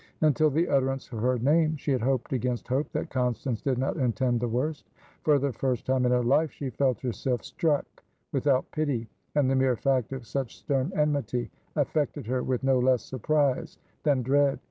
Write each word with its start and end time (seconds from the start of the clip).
Until 0.21 0.49
the 0.49 0.67
utterance 0.67 1.11
of 1.11 1.19
her 1.19 1.37
name, 1.37 1.75
she 1.77 1.91
had 1.91 2.01
hoped 2.01 2.33
against 2.33 2.67
hope 2.67 2.91
that 2.91 3.11
Constance 3.11 3.61
did 3.61 3.77
not 3.77 3.97
intend 3.97 4.39
the 4.39 4.47
worst. 4.47 4.89
For 5.21 5.37
the 5.37 5.53
first 5.53 5.85
time 5.85 6.07
in 6.07 6.11
her 6.11 6.23
life, 6.23 6.49
she 6.49 6.71
felt 6.71 6.99
herself 7.01 7.43
struck 7.43 7.85
without 8.31 8.71
pity, 8.71 9.07
and 9.35 9.47
the 9.47 9.55
mere 9.55 9.75
fact 9.75 10.11
of 10.11 10.25
such 10.25 10.57
stern 10.57 10.91
enmity 10.95 11.51
affected 11.75 12.25
her 12.25 12.41
with 12.41 12.63
no 12.63 12.79
less 12.79 13.03
surprise 13.03 13.77
than 14.01 14.23
dread. 14.23 14.57